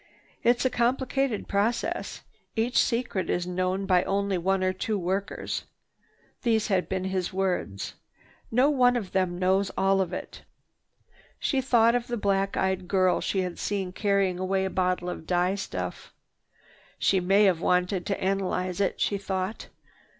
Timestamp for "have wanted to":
17.43-18.19